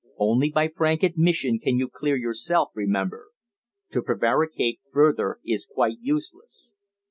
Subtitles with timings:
[0.17, 3.27] Only by frank admission can you clear yourself, remember.
[3.91, 6.71] To prevaricate further is quite useless."